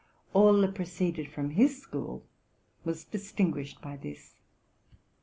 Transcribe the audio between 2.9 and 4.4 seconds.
distinguished by this.